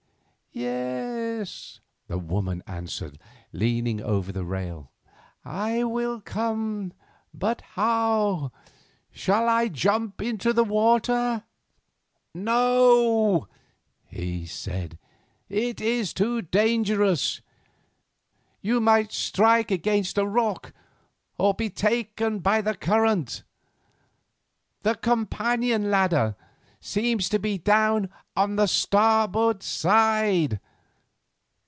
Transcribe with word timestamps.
"Yes," 0.53 1.79
the 2.07 2.17
woman 2.17 2.61
answered, 2.67 3.17
leaning 3.53 4.01
over 4.01 4.33
the 4.33 4.43
rail; 4.43 4.91
"I 5.45 5.85
will 5.85 6.19
come, 6.19 6.91
but 7.33 7.61
how? 7.79 8.51
Shall 9.11 9.47
I 9.47 9.69
jump 9.69 10.21
into 10.21 10.51
the 10.51 10.65
water?" 10.65 11.45
"No," 12.33 13.47
he 14.05 14.45
said, 14.45 14.99
"it 15.47 15.79
is 15.79 16.11
too 16.13 16.41
dangerous. 16.41 17.39
You 18.59 18.81
might 18.81 19.13
strike 19.13 19.71
against 19.71 20.17
a 20.17 20.25
rock 20.27 20.73
or 21.37 21.53
be 21.53 21.69
taken 21.69 22.39
by 22.39 22.59
the 22.59 22.75
current. 22.75 23.43
The 24.81 24.95
companion 24.95 25.89
ladder 25.89 26.35
seems 26.83 27.29
to 27.29 27.37
be 27.37 27.59
down 27.59 28.09
on 28.35 28.55
the 28.55 28.65
starboard 28.65 29.61
side. 29.61 30.59